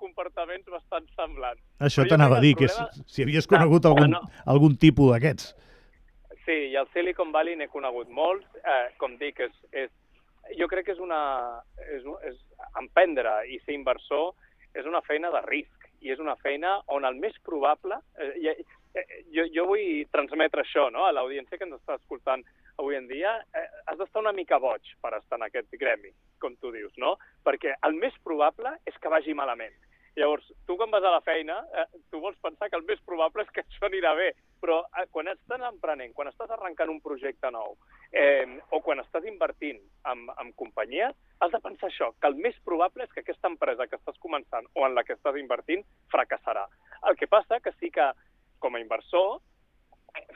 comportaments 0.48 0.70
bastant 0.70 1.08
semblants. 1.16 1.62
Això 1.80 2.04
t'anava 2.08 2.38
a 2.38 2.40
dir, 2.40 2.54
que 2.56 2.66
problema... 2.66 3.06
si 3.06 3.22
havies 3.22 3.46
conegut 3.46 3.84
no, 3.84 3.90
algun, 3.90 4.10
no. 4.16 4.20
algun 4.46 4.76
tipus 4.76 5.12
d'aquests. 5.12 5.54
Sí, 6.44 6.58
i 6.72 6.76
al 6.76 6.88
Silicon 6.92 7.32
Valley 7.32 7.56
n'he 7.56 7.68
conegut 7.68 8.08
molts. 8.08 8.46
Eh, 8.64 8.88
com 8.98 9.16
dic, 9.20 9.40
és, 9.40 9.52
és, 9.72 9.90
jo 10.58 10.68
crec 10.68 10.86
que 10.86 10.96
és 10.96 11.02
una... 11.02 11.20
És, 11.88 12.06
és, 12.30 12.38
emprendre 12.78 13.44
i 13.48 13.58
ser 13.64 13.74
inversor 13.74 14.34
és 14.76 14.86
una 14.86 15.00
feina 15.02 15.30
de 15.32 15.40
risc 15.46 15.86
i 16.04 16.12
és 16.12 16.20
una 16.22 16.36
feina 16.42 16.80
on 16.88 17.04
el 17.04 17.20
més 17.20 17.36
probable... 17.44 18.00
Eh, 18.18 18.56
Eh, 18.94 19.24
jo, 19.34 19.44
jo 19.52 19.66
vull 19.68 20.06
transmetre 20.14 20.64
això 20.64 20.88
no? 20.90 21.04
a 21.06 21.12
l'audiència 21.12 21.58
que 21.58 21.66
ens 21.66 21.76
està 21.76 21.98
escoltant 21.98 22.44
avui 22.80 22.96
en 22.96 23.08
dia. 23.10 23.34
Eh, 23.54 23.66
has 23.90 23.98
d'estar 24.00 24.22
una 24.22 24.34
mica 24.34 24.58
boig 24.62 24.94
per 25.02 25.12
estar 25.18 25.38
en 25.38 25.46
aquest 25.46 25.74
gremi, 25.80 26.12
com 26.42 26.56
tu 26.56 26.72
dius, 26.74 26.94
no? 26.96 27.16
Perquè 27.46 27.76
el 27.88 27.98
més 28.00 28.16
probable 28.24 28.74
és 28.88 28.96
que 28.98 29.12
vagi 29.12 29.36
malament. 29.36 29.74
Llavors, 30.18 30.46
tu 30.66 30.74
quan 30.76 30.90
vas 30.90 31.04
a 31.04 31.12
la 31.14 31.22
feina, 31.22 31.60
eh, 31.78 31.84
tu 32.10 32.18
vols 32.20 32.38
pensar 32.42 32.68
que 32.68 32.76
el 32.76 32.86
més 32.88 33.00
probable 33.06 33.44
és 33.44 33.50
que 33.54 33.62
això 33.62 33.86
anirà 33.86 34.14
bé, 34.18 34.32
però 34.60 34.80
eh, 34.98 35.06
quan 35.14 35.30
estàs 35.30 35.62
emprenent, 35.68 36.14
quan 36.16 36.30
estàs 36.30 36.50
arrencant 36.56 36.90
un 36.90 37.00
projecte 37.04 37.52
nou, 37.54 37.76
eh, 38.10 38.58
o 38.74 38.80
quan 38.82 38.98
estàs 39.04 39.28
invertint 39.30 39.78
en, 40.10 40.24
en 40.42 40.50
companyies, 40.58 41.14
has 41.38 41.54
de 41.54 41.60
pensar 41.62 41.92
això, 41.92 42.10
que 42.18 42.32
el 42.32 42.38
més 42.42 42.58
probable 42.66 43.06
és 43.06 43.14
que 43.14 43.22
aquesta 43.22 43.52
empresa 43.52 43.86
que 43.86 44.00
estàs 44.00 44.18
començant 44.18 44.66
o 44.74 44.86
en 44.88 44.98
la 44.98 45.06
que 45.06 45.14
estàs 45.14 45.38
invertint 45.38 45.86
fracassarà. 46.10 46.66
El 47.06 47.14
que 47.20 47.30
passa 47.30 47.62
que 47.62 47.74
sí 47.78 47.92
que 47.94 48.10
com 48.58 48.74
a 48.74 48.82
inversor, 48.82 49.38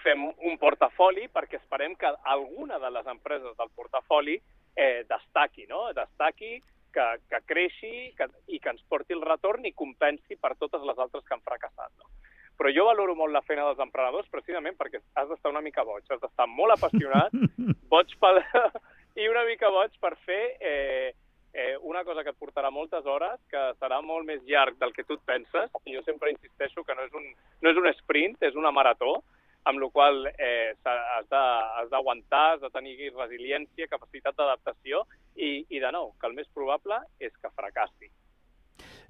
fem 0.03 0.25
un 0.29 0.59
portafoli 0.61 1.27
perquè 1.33 1.59
esperem 1.59 1.95
que 1.99 2.11
alguna 2.31 2.79
de 2.79 2.91
les 2.95 3.07
empreses 3.11 3.57
del 3.59 3.71
portafoli 3.75 4.37
eh, 4.77 5.03
destaqui, 5.09 5.67
no? 5.69 5.89
destaqui, 5.97 6.61
que, 6.95 7.07
que 7.31 7.41
creixi 7.49 8.13
que, 8.19 8.29
i 8.49 8.61
que 8.63 8.73
ens 8.75 8.85
porti 8.89 9.17
el 9.17 9.25
retorn 9.25 9.67
i 9.67 9.75
compensi 9.77 10.39
per 10.41 10.55
totes 10.61 10.85
les 10.87 10.99
altres 10.99 11.25
que 11.25 11.37
han 11.37 11.45
fracassat. 11.45 11.93
No? 11.99 12.11
Però 12.61 12.71
jo 12.71 12.85
valoro 12.87 13.17
molt 13.19 13.35
la 13.35 13.43
feina 13.47 13.65
dels 13.67 13.81
emprenedors 13.83 14.29
precisament 14.31 14.77
perquè 14.79 15.01
has 15.19 15.29
d'estar 15.31 15.51
una 15.51 15.65
mica 15.65 15.85
boig, 15.89 16.05
has 16.09 16.21
d'estar 16.23 16.47
molt 16.51 16.77
apassionat, 16.77 17.35
boig 17.93 18.17
pel... 18.21 18.43
i 19.23 19.29
una 19.29 19.45
mica 19.49 19.69
boig 19.73 19.97
per 20.01 20.15
fer 20.25 20.43
eh, 20.61 21.13
eh, 21.53 21.77
una 21.83 22.05
cosa 22.05 22.23
que 22.25 22.33
et 22.33 22.39
portarà 22.41 22.71
moltes 22.73 23.07
hores, 23.07 23.41
que 23.53 23.63
serà 23.81 24.01
molt 24.05 24.29
més 24.29 24.41
llarg 24.49 24.79
del 24.81 24.95
que 24.97 25.05
tu 25.05 25.19
et 25.19 25.25
penses, 25.29 25.71
i 25.85 25.97
jo 25.97 26.05
sempre 26.07 26.33
insisteixo 26.33 26.85
que 26.85 26.97
no 26.97 27.05
és 27.09 27.17
un, 27.19 27.29
no 27.61 27.73
és 27.73 27.81
un 27.81 27.89
sprint, 27.99 28.39
és 28.41 28.57
una 28.57 28.73
marató, 28.73 29.21
amb 29.69 29.83
la 29.83 29.89
qual 29.95 30.27
eh, 30.33 30.73
has 30.85 31.91
d'aguantar, 31.91 32.47
has 32.55 32.65
de 32.65 32.71
tenir 32.75 32.97
resiliència, 33.13 33.91
capacitat 33.91 34.37
d'adaptació, 34.39 35.05
i, 35.37 35.65
i 35.71 35.81
de 35.81 35.93
nou, 35.95 36.13
que 36.21 36.29
el 36.29 36.37
més 36.37 36.49
probable 36.55 36.99
és 37.21 37.33
que 37.39 37.53
fracassi. 37.55 38.11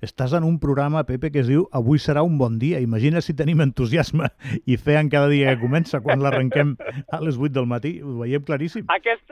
Estàs 0.02 0.32
en 0.34 0.42
un 0.42 0.58
programa, 0.58 1.04
Pepe, 1.06 1.30
que 1.30 1.44
es 1.44 1.48
diu 1.48 1.68
Avui 1.78 2.00
serà 2.02 2.24
un 2.26 2.34
bon 2.38 2.58
dia. 2.58 2.80
Imagina 2.82 3.20
si 3.22 3.36
tenim 3.38 3.62
entusiasme 3.62 4.32
i 4.66 4.76
fe 4.76 4.96
en 4.98 5.08
cada 5.12 5.30
dia 5.30 5.52
que 5.52 5.62
comença, 5.62 6.02
quan 6.02 6.24
l'arrenquem 6.24 6.74
a 7.14 7.20
les 7.22 7.38
8 7.38 7.54
del 7.54 7.70
matí. 7.70 7.94
Ho 8.02 8.18
veiem 8.24 8.42
claríssim. 8.42 8.90
Aquest, 8.90 9.30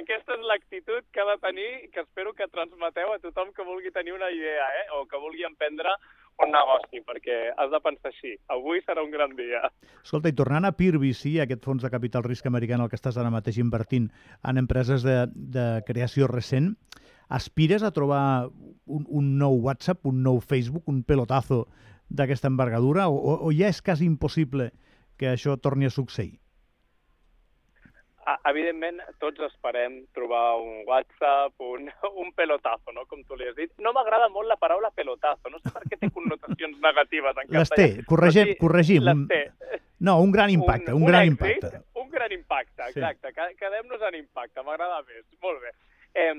aquesta 0.00 0.34
és 0.34 0.42
l'actitud 0.50 1.06
que 1.14 1.22
ha 1.22 1.28
de 1.30 1.38
tenir, 1.44 1.70
que 1.94 2.02
espero 2.02 2.34
que 2.34 2.50
transmeteu 2.50 3.14
a 3.14 3.20
tothom 3.22 3.54
que 3.54 3.64
vulgui 3.64 3.94
tenir 3.94 4.16
una 4.16 4.32
idea, 4.34 4.66
eh? 4.82 4.86
o 4.98 5.06
que 5.06 5.22
vulgui 5.22 5.46
emprendre 5.46 5.94
un 6.44 6.52
negoci, 6.54 7.02
perquè 7.06 7.38
has 7.58 7.70
de 7.72 7.80
pensar 7.82 8.12
així. 8.12 8.34
Avui 8.54 8.80
serà 8.86 9.02
un 9.02 9.10
gran 9.10 9.34
dia. 9.38 9.62
Escolta, 10.02 10.30
i 10.30 10.36
tornant 10.38 10.68
a 10.68 10.72
PeerVC, 10.78 11.38
aquest 11.42 11.66
fons 11.66 11.84
de 11.84 11.90
capital 11.90 12.24
risc 12.26 12.46
americà 12.46 12.78
en 12.78 12.84
el 12.84 12.90
que 12.92 12.98
estàs 12.98 13.18
ara 13.18 13.32
mateix 13.34 13.58
invertint 13.58 14.08
en 14.46 14.62
empreses 14.62 15.06
de, 15.06 15.20
de 15.34 15.66
creació 15.88 16.30
recent, 16.30 16.74
aspires 17.28 17.84
a 17.84 17.92
trobar 17.92 18.48
un, 18.86 19.06
un 19.08 19.32
nou 19.38 19.58
WhatsApp, 19.66 20.06
un 20.08 20.22
nou 20.24 20.40
Facebook, 20.40 20.88
un 20.88 21.02
pelotazo 21.04 21.66
d'aquesta 22.08 22.48
envergadura, 22.48 23.08
o, 23.10 23.38
o 23.44 23.52
ja 23.52 23.68
és 23.68 23.82
quasi 23.84 24.06
impossible 24.08 24.70
que 25.18 25.34
això 25.34 25.58
torni 25.60 25.88
a 25.88 25.92
succeir? 25.92 26.38
Evidentment, 28.50 29.00
tots 29.22 29.40
esperem 29.46 30.00
trobar 30.16 30.58
un 30.60 30.82
WhatsApp, 30.88 31.54
un, 31.64 31.88
un 32.22 32.32
pelotazo, 32.36 32.92
no? 32.94 33.06
com 33.10 33.22
tu 33.24 33.38
li 33.38 33.48
has 33.48 33.56
dit. 33.56 33.72
No 33.84 33.94
m'agrada 33.96 34.28
molt 34.32 34.50
la 34.50 34.58
paraula 34.60 34.90
pelotazo, 34.94 35.52
no 35.52 35.60
sé 35.62 35.72
per 35.74 35.84
què 35.86 36.00
té 36.00 36.10
connotacions 36.14 36.78
negatives 36.88 37.42
en 37.42 37.52
Les 37.58 37.74
té, 37.74 37.88
corregim. 38.08 38.52
Sí, 38.52 38.58
corregim. 38.60 39.04
Les 39.08 39.26
té. 39.30 39.42
No, 40.04 40.20
un 40.22 40.32
gran 40.34 40.50
impacte, 40.54 40.92
un, 40.92 41.02
un, 41.02 41.08
un 41.08 41.12
gran 41.12 41.26
èxit, 41.26 41.58
impacte. 41.58 41.82
Un 41.98 42.08
gran 42.12 42.32
impacte, 42.32 42.90
exacte. 42.92 43.34
Sí. 43.34 43.58
Quedem-nos 43.58 44.04
en 44.10 44.20
impacte, 44.20 44.62
m'agrada 44.66 45.02
més. 45.08 45.24
Molt 45.42 45.64
bé. 45.64 45.74
Eh, 46.14 46.34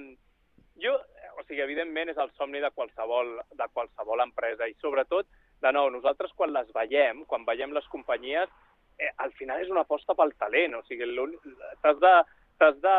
jo, 0.84 0.96
o 1.40 1.44
sigui, 1.44 1.62
evidentment 1.66 2.12
és 2.14 2.20
el 2.22 2.32
somni 2.38 2.62
de 2.64 2.72
qualsevol, 2.76 3.38
de 3.60 3.68
qualsevol 3.74 4.24
empresa 4.24 4.68
i 4.68 4.76
sobretot, 4.80 5.28
de 5.60 5.72
nou, 5.76 5.90
nosaltres 5.92 6.32
quan 6.40 6.54
les 6.56 6.70
veiem, 6.76 7.26
quan 7.28 7.44
veiem 7.48 7.74
les 7.76 7.88
companyies, 7.92 8.52
eh, 9.00 9.12
al 9.18 9.32
final 9.40 9.64
és 9.64 9.72
una 9.72 9.86
aposta 9.88 10.16
pel 10.18 10.36
talent, 10.42 10.76
o 10.78 10.84
sigui, 10.88 11.08
t'has 11.84 12.00
de, 12.04 12.14
t'has 12.62 12.78
de 12.84 12.96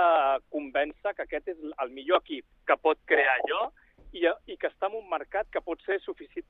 convèncer 0.54 1.14
que 1.14 1.26
aquest 1.26 1.52
és 1.54 1.62
el 1.71 1.95
millor 1.95 2.25
equip 2.25 2.47
que 2.66 2.78
pot 2.80 3.00
crear 3.11 3.37
allò 3.38 3.69
i, 4.16 4.26
i 4.26 4.57
que 4.57 4.73
està 4.73 4.90
en 4.90 4.99
un 5.00 5.09
mercat 5.12 5.49
que 5.52 5.62
pot 5.64 5.83
ser 5.87 6.00
suficient, 6.04 6.49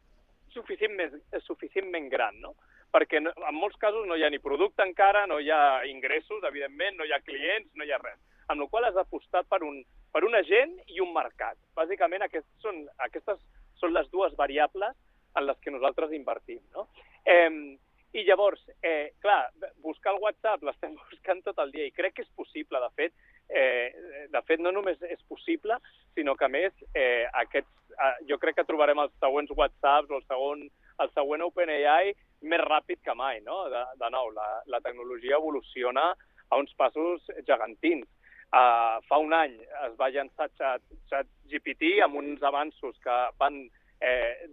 suficientment, 0.54 1.21
suficientment 1.47 2.09
gran, 2.12 2.40
no? 2.40 2.54
Perquè 2.90 3.21
en 3.21 3.54
molts 3.54 3.78
casos 3.78 4.07
no 4.09 4.16
hi 4.19 4.25
ha 4.26 4.30
ni 4.33 4.40
producte 4.42 4.83
encara, 4.83 5.23
no 5.30 5.38
hi 5.38 5.50
ha 5.54 5.85
ingressos, 5.87 6.42
evidentment, 6.49 6.97
no 6.99 7.07
hi 7.07 7.12
ha 7.14 7.23
clients, 7.23 7.71
no 7.78 7.87
hi 7.87 7.92
ha 7.95 8.00
res 8.02 8.19
amb 8.50 8.64
la 8.64 8.66
qual 8.66 8.85
has 8.85 8.97
apostat 8.99 9.47
per 9.47 9.62
un, 9.62 9.78
per 10.11 10.25
un 10.26 10.35
agent 10.35 10.73
i 10.90 10.99
un 11.02 11.12
mercat. 11.14 11.59
Bàsicament, 11.78 12.25
aquests 12.26 12.50
són, 12.64 12.83
aquestes 13.07 13.38
són 13.78 13.95
les 13.95 14.11
dues 14.11 14.35
variables 14.38 14.97
en 15.38 15.47
les 15.47 15.61
que 15.62 15.71
nosaltres 15.71 16.14
invertim. 16.16 16.59
No? 16.75 16.88
Eh, 17.25 17.78
I 18.12 18.25
llavors, 18.26 18.62
eh, 18.83 19.12
clar, 19.23 19.50
buscar 19.85 20.14
el 20.17 20.23
WhatsApp 20.23 20.64
l'estem 20.67 20.97
buscant 21.11 21.43
tot 21.47 21.59
el 21.62 21.71
dia 21.75 21.87
i 21.87 21.95
crec 21.95 22.17
que 22.17 22.25
és 22.26 22.33
possible, 22.38 22.81
de 22.83 22.90
fet, 22.99 23.14
eh, 23.49 24.26
de 24.33 24.43
fet 24.49 24.62
no 24.62 24.73
només 24.75 24.99
és 25.07 25.21
possible, 25.31 25.76
sinó 26.14 26.35
que 26.38 26.49
més 26.50 26.75
eh, 26.95 27.26
aquests, 27.45 27.95
eh, 27.95 28.17
jo 28.31 28.38
crec 28.43 28.59
que 28.59 28.67
trobarem 28.67 28.99
els 29.05 29.14
següents 29.23 29.55
WhatsApps 29.57 30.11
o 30.11 30.19
el 30.19 30.26
segon, 30.26 30.67
el 31.00 31.12
següent 31.14 31.47
OpenAI 31.47 32.14
més 32.50 32.64
ràpid 32.67 33.02
que 33.05 33.14
mai, 33.14 33.40
no? 33.47 33.62
De, 33.71 33.85
de 34.00 34.11
nou, 34.11 34.33
la, 34.35 34.49
la 34.67 34.81
tecnologia 34.83 35.38
evoluciona 35.38 36.11
a 36.50 36.59
uns 36.59 36.73
passos 36.75 37.23
gegantins. 37.47 38.09
Uh, 38.50 38.99
fa 39.07 39.21
un 39.23 39.31
any 39.31 39.52
es 39.87 39.93
va 39.95 40.09
llançar 40.11 40.49
Chat, 40.59 40.83
Chat 41.07 41.29
GPT 41.52 42.00
amb 42.02 42.19
uns 42.19 42.43
avanços 42.43 42.97
que 43.05 43.19
van 43.38 43.61
eh, 44.02 44.49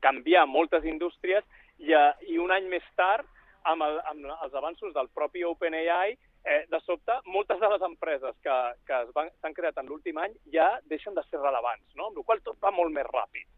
canviar 0.00 0.46
moltes 0.48 0.86
indústries 0.88 1.44
i, 1.80 1.94
i 2.32 2.38
un 2.38 2.52
any 2.54 2.68
més 2.70 2.86
tard, 2.96 3.26
amb, 3.68 3.84
el, 3.84 4.00
amb 4.08 4.26
els 4.30 4.56
avanços 4.56 4.92
del 4.96 5.08
propi 5.16 5.44
OpenAI, 5.44 6.16
eh, 6.44 6.64
de 6.72 6.80
sobte, 6.84 7.16
moltes 7.26 7.60
de 7.60 7.68
les 7.68 7.82
empreses 7.84 8.36
que, 8.44 8.58
que 8.88 9.00
s'han 9.12 9.56
creat 9.56 9.80
en 9.80 9.88
l'últim 9.88 10.20
any 10.20 10.36
ja 10.54 10.72
deixen 10.92 11.16
de 11.16 11.24
ser 11.28 11.40
relevants, 11.40 11.88
no? 11.96 12.08
amb 12.08 12.20
la 12.20 12.26
qual 12.26 12.44
tot 12.44 12.60
va 12.62 12.72
molt 12.74 12.94
més 12.94 13.08
ràpid. 13.08 13.48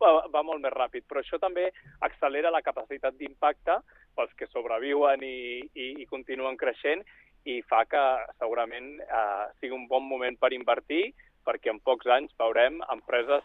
Va, 0.00 0.12
va 0.32 0.40
molt 0.46 0.62
més 0.64 0.72
ràpid, 0.72 1.04
però 1.08 1.20
això 1.20 1.36
també 1.40 1.66
accelera 2.06 2.52
la 2.52 2.62
capacitat 2.64 3.18
d'impacte 3.18 3.76
pels 4.16 4.32
que 4.38 4.48
sobreviuen 4.48 5.20
i, 5.24 5.60
i, 5.74 5.90
i 6.00 6.06
continuen 6.08 6.56
creixent 6.60 7.04
i 7.48 7.60
fa 7.68 7.84
que 7.88 8.00
segurament 8.38 8.94
eh, 9.04 9.44
sigui 9.60 9.76
un 9.76 9.86
bon 9.88 10.06
moment 10.08 10.36
per 10.40 10.54
invertir 10.56 11.10
perquè 11.44 11.72
en 11.72 11.80
pocs 11.84 12.08
anys 12.16 12.32
veurem 12.40 12.80
empreses 12.92 13.44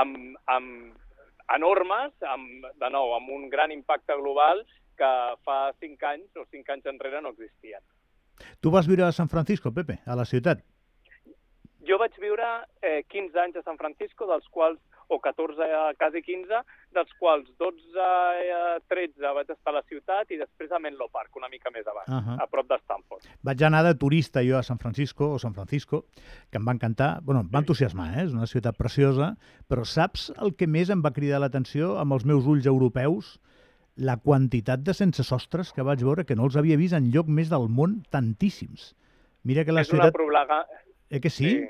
amb, 0.00 0.36
amb 0.52 0.96
enormes, 1.54 2.12
amb, 2.26 2.66
de 2.80 2.90
nou, 2.90 3.14
amb 3.16 3.30
un 3.30 3.48
gran 3.52 3.72
impacte 3.74 4.16
global 4.18 4.64
que 4.96 5.10
fa 5.44 5.58
cinc 5.80 6.02
anys 6.08 6.40
o 6.40 6.46
cinc 6.50 6.70
anys 6.72 6.88
enrere 6.90 7.20
no 7.22 7.34
existien. 7.34 7.82
Tu 8.60 8.72
vas 8.72 8.88
viure 8.88 9.06
a 9.06 9.12
San 9.12 9.28
Francisco, 9.28 9.72
Pepe, 9.72 10.00
a 10.06 10.16
la 10.16 10.24
ciutat? 10.24 10.64
Jo 11.86 12.00
vaig 12.02 12.16
viure 12.18 12.46
eh, 12.82 13.04
15 13.12 13.38
anys 13.44 13.60
a 13.60 13.64
San 13.66 13.78
Francisco, 13.78 14.26
dels 14.26 14.48
quals 14.50 14.80
o 15.08 15.20
14, 15.22 15.68
quasi 16.00 16.22
15, 16.22 16.62
dels 16.96 17.12
quals 17.20 17.48
12, 17.60 18.06
eh, 18.42 18.78
13 18.90 19.32
vaig 19.36 19.52
estar 19.52 19.72
a 19.72 19.76
la 19.78 19.84
ciutat 19.88 20.32
i 20.32 20.40
després 20.40 20.72
a 20.72 20.80
Menlo 20.82 21.08
Park, 21.12 21.36
una 21.36 21.50
mica 21.52 21.70
més 21.74 21.86
abans, 21.86 22.08
uh 22.08 22.20
-huh. 22.20 22.36
a 22.42 22.46
prop 22.50 22.68
de 22.68 22.78
Stanford. 22.82 23.28
Vaig 23.42 23.62
anar 23.62 23.82
de 23.84 23.94
turista 23.94 24.42
jo 24.42 24.58
a 24.58 24.62
San 24.62 24.78
Francisco, 24.78 25.30
o 25.34 25.38
San 25.38 25.54
Francisco, 25.54 26.04
que 26.50 26.58
em 26.58 26.66
va 26.66 26.72
encantar, 26.72 27.20
bueno, 27.22 27.40
em 27.40 27.50
va 27.50 27.60
entusiasmar, 27.60 28.18
eh? 28.18 28.24
és 28.24 28.32
una 28.32 28.46
ciutat 28.46 28.76
preciosa, 28.76 29.36
però 29.68 29.84
saps 29.84 30.32
el 30.40 30.56
que 30.56 30.66
més 30.66 30.90
em 30.90 31.02
va 31.02 31.12
cridar 31.12 31.40
l'atenció 31.40 31.98
amb 31.98 32.12
els 32.12 32.24
meus 32.24 32.46
ulls 32.46 32.66
europeus? 32.66 33.40
La 33.96 34.18
quantitat 34.18 34.80
de 34.80 34.92
sense 34.92 35.22
sostres 35.24 35.72
que 35.72 35.82
vaig 35.82 36.02
veure, 36.02 36.24
que 36.24 36.36
no 36.36 36.44
els 36.44 36.56
havia 36.56 36.76
vist 36.76 36.92
en 36.92 37.10
lloc 37.12 37.28
més 37.28 37.48
del 37.48 37.68
món, 37.68 38.02
tantíssims. 38.10 38.94
Mira 39.42 39.64
que 39.64 39.72
la 39.72 39.80
és 39.80 39.88
ciutat... 39.88 40.12
Una 40.12 40.12
problema... 40.12 40.66
Eh 41.08 41.20
que 41.20 41.30
sí? 41.30 41.48
sí? 41.50 41.68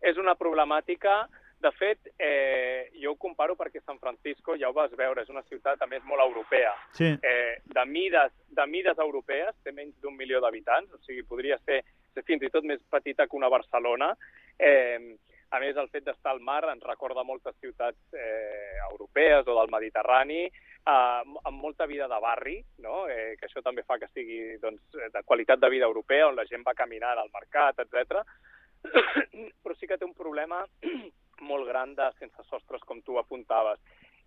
És 0.00 0.16
una 0.16 0.34
problemàtica 0.34 1.28
de 1.58 1.72
fet, 1.72 2.12
eh, 2.18 2.90
jo 3.00 3.14
ho 3.14 3.16
comparo 3.16 3.56
perquè 3.56 3.80
San 3.80 3.98
Francisco, 3.98 4.56
ja 4.60 4.68
ho 4.68 4.74
vas 4.76 4.92
veure, 4.96 5.22
és 5.22 5.30
una 5.32 5.44
ciutat, 5.48 5.80
a 5.80 5.88
més, 5.88 6.02
molt 6.04 6.22
europea. 6.22 6.74
Sí. 6.92 7.08
Eh, 7.16 7.56
de, 7.64 7.84
mides, 7.88 8.34
de 8.58 8.66
mides 8.68 8.98
europees, 9.02 9.56
té 9.64 9.72
menys 9.72 9.96
d'un 10.02 10.16
milió 10.16 10.40
d'habitants, 10.44 10.92
o 10.92 11.00
sigui, 11.06 11.24
podria 11.24 11.58
ser, 11.64 11.82
ser 12.12 12.26
fins 12.28 12.44
i 12.44 12.52
tot 12.52 12.66
més 12.68 12.82
petita 12.92 13.26
que 13.26 13.38
una 13.40 13.50
Barcelona. 13.52 14.12
Eh, 14.58 15.16
a 15.50 15.60
més, 15.62 15.76
el 15.80 15.88
fet 15.88 16.04
d'estar 16.04 16.34
al 16.34 16.44
mar 16.44 16.62
ens 16.68 16.84
recorda 16.84 17.24
moltes 17.24 17.56
ciutats 17.62 17.98
eh, 18.12 18.76
europees 18.90 19.46
o 19.46 19.56
del 19.56 19.72
Mediterrani, 19.72 20.42
eh, 20.46 20.92
amb 20.92 21.56
molta 21.56 21.86
vida 21.86 22.08
de 22.10 22.20
barri, 22.20 22.58
no? 22.84 23.06
eh, 23.08 23.36
que 23.40 23.48
això 23.48 23.62
també 23.64 23.86
fa 23.86 23.96
que 24.02 24.10
sigui 24.12 24.58
doncs, 24.60 24.82
de 24.92 25.24
qualitat 25.24 25.62
de 25.62 25.72
vida 25.72 25.88
europea, 25.88 26.28
on 26.28 26.36
la 26.36 26.46
gent 26.50 26.66
va 26.66 26.76
caminar 26.76 27.16
al 27.16 27.32
mercat, 27.32 27.80
etc. 27.86 28.20
Però 29.62 29.78
sí 29.78 29.88
que 29.88 29.96
té 29.96 30.04
un 30.04 30.14
problema 30.14 30.66
molt 31.40 31.66
gran 31.68 31.94
de 31.94 32.10
sense 32.18 32.44
sostres, 32.50 32.84
com 32.84 33.02
tu 33.02 33.18
apuntaves. 33.18 33.80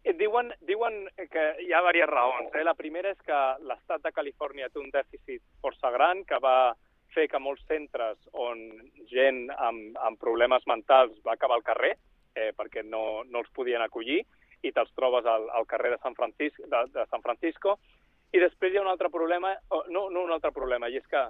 Et 0.08 0.16
diuen, 0.18 0.54
diuen 0.64 1.02
que 1.32 1.46
hi 1.60 1.74
ha 1.74 1.82
diverses 1.84 2.10
raons. 2.10 2.54
Eh? 2.56 2.64
La 2.64 2.76
primera 2.78 3.12
és 3.12 3.20
que 3.26 3.40
l'estat 3.68 4.04
de 4.04 4.14
Califòrnia 4.16 4.70
té 4.70 4.80
un 4.80 4.92
dèficit 4.94 5.44
força 5.62 5.92
gran 5.92 6.24
que 6.28 6.40
va 6.40 6.74
fer 7.14 7.28
que 7.28 7.42
molts 7.42 7.66
centres 7.68 8.18
on 8.32 8.62
gent 9.12 9.48
amb, 9.58 9.98
amb 9.98 10.20
problemes 10.22 10.66
mentals 10.70 11.18
va 11.26 11.34
acabar 11.34 11.58
al 11.58 11.66
carrer 11.66 11.96
eh, 12.36 12.52
perquè 12.56 12.84
no, 12.86 13.24
no 13.26 13.42
els 13.42 13.50
podien 13.56 13.82
acollir 13.82 14.22
i 14.62 14.72
te'ls 14.76 14.92
trobes 14.96 15.26
al, 15.26 15.50
al 15.56 15.66
carrer 15.68 15.96
de 15.96 16.00
San, 16.04 16.16
Francisco, 16.16 16.68
de, 16.68 16.84
de 16.94 17.06
San 17.10 17.24
Francisco. 17.26 17.78
I 18.32 18.42
després 18.44 18.74
hi 18.74 18.80
ha 18.80 18.86
un 18.86 18.92
altre 18.92 19.10
problema, 19.10 19.56
no, 19.90 20.10
no 20.14 20.24
un 20.24 20.34
altre 20.36 20.52
problema, 20.54 20.90
i 20.90 21.00
és 21.00 21.08
que 21.10 21.22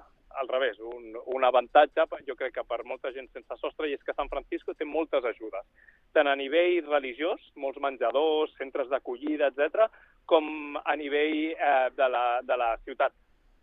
al 0.41 0.47
revés, 0.47 0.79
un, 0.79 1.15
un 1.33 1.43
avantatge, 1.43 2.05
jo 2.27 2.35
crec 2.37 2.53
que 2.59 2.65
per 2.67 2.83
molta 2.85 3.11
gent 3.15 3.29
sense 3.33 3.57
sostre, 3.61 3.89
i 3.89 3.95
és 3.97 4.03
que 4.05 4.15
San 4.17 4.29
Francisco 4.29 4.75
té 4.77 4.85
moltes 4.85 5.25
ajudes, 5.25 5.65
tant 6.13 6.29
a 6.29 6.35
nivell 6.39 6.85
religiós, 6.87 7.41
molts 7.55 7.81
menjadors, 7.81 8.53
centres 8.61 8.89
d'acollida, 8.91 9.49
etc, 9.49 9.89
com 10.29 10.77
a 10.83 10.95
nivell 10.95 11.55
eh, 11.55 11.89
de, 11.97 12.07
la, 12.13 12.25
de 12.45 12.57
la 12.61 12.75
ciutat, 12.85 13.15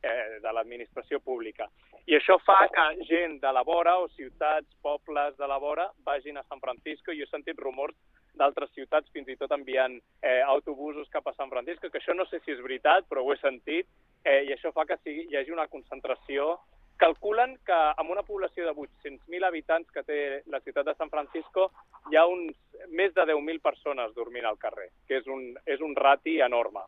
eh, 0.03 0.39
de 0.43 0.53
l'administració 0.53 1.21
pública. 1.21 1.69
I 2.07 2.19
això 2.19 2.37
fa 2.39 2.61
que 2.71 3.07
gent 3.09 3.41
de 3.43 3.51
la 3.51 3.65
vora 3.67 3.97
o 3.99 4.07
ciutats, 4.15 4.69
pobles 4.83 5.35
de 5.39 5.47
la 5.51 5.59
vora 5.59 5.89
vagin 6.07 6.39
a 6.39 6.45
San 6.47 6.61
Francisco. 6.63 7.15
Jo 7.15 7.27
he 7.27 7.31
sentit 7.33 7.59
rumors 7.59 7.97
d'altres 8.39 8.71
ciutats 8.77 9.11
fins 9.11 9.29
i 9.33 9.37
tot 9.41 9.51
enviant 9.57 9.97
eh, 10.23 10.43
autobusos 10.47 11.09
cap 11.11 11.27
a 11.27 11.35
San 11.35 11.51
Francisco, 11.51 11.91
que 11.91 11.99
això 11.99 12.15
no 12.15 12.29
sé 12.31 12.39
si 12.45 12.55
és 12.55 12.63
veritat, 12.63 13.09
però 13.11 13.25
ho 13.25 13.33
he 13.35 13.41
sentit, 13.41 13.89
eh, 14.27 14.43
i 14.49 14.55
això 14.55 14.73
fa 14.75 14.85
que 14.89 14.99
sigui, 15.03 15.29
hi 15.31 15.39
hagi 15.39 15.55
una 15.55 15.69
concentració 15.71 16.57
calculen 16.97 17.57
que 17.67 17.77
amb 18.01 18.11
una 18.11 18.25
població 18.25 18.65
de 18.67 18.73
800.000 18.73 19.45
habitants 19.47 19.91
que 19.93 20.03
té 20.09 20.21
la 20.53 20.61
ciutat 20.65 20.87
de 20.89 20.95
San 20.97 21.11
Francisco 21.13 21.71
hi 22.11 22.17
ha 22.17 22.27
uns, 22.27 22.57
més 22.89 23.13
de 23.15 23.27
10.000 23.29 23.61
persones 23.65 24.15
dormint 24.17 24.47
al 24.49 24.59
carrer, 24.59 24.89
que 25.09 25.21
és 25.21 25.27
un, 25.29 25.51
és 25.67 25.83
un 25.85 25.95
rati 25.97 26.39
enorme. 26.41 26.87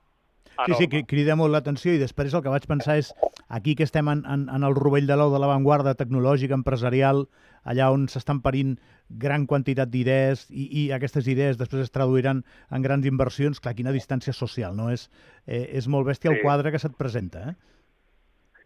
Sí, 0.66 0.72
sí, 0.78 0.88
cri- 0.90 1.06
crida 1.06 1.36
molt 1.38 1.52
l'atenció 1.54 1.92
i 1.94 1.98
després 2.02 2.34
el 2.34 2.42
que 2.42 2.50
vaig 2.50 2.64
pensar 2.66 2.96
és 2.98 3.12
aquí 3.48 3.76
que 3.78 3.84
estem 3.86 4.08
en, 4.10 4.24
en, 4.26 4.48
en 4.50 4.64
el 4.66 4.74
rovell 4.74 5.06
de 5.06 5.14
l'ou 5.16 5.30
de 5.32 5.38
l'avantguarda 5.38 5.94
tecnològica, 5.94 6.54
empresarial, 6.58 7.28
allà 7.64 7.90
on 7.94 8.08
s'estan 8.10 8.40
parint 8.42 8.76
gran 9.08 9.46
quantitat 9.46 9.88
d'idees 9.88 10.46
i, 10.50 10.66
i 10.82 10.90
aquestes 10.92 11.26
idees 11.30 11.56
després 11.60 11.86
es 11.86 11.90
traduiran 11.94 12.42
en 12.70 12.82
grans 12.82 13.06
inversions, 13.06 13.60
clar, 13.60 13.74
quina 13.78 13.92
distància 13.94 14.32
social, 14.34 14.74
no? 14.76 14.90
És, 14.90 15.08
eh, 15.46 15.68
és 15.78 15.86
molt 15.88 16.06
bèstia 16.10 16.30
el 16.32 16.38
Sí. 16.38 16.42
quadre 16.42 16.72
que 16.72 16.78
se't 16.82 16.96
presenta, 16.98 17.50
eh? 17.50 17.54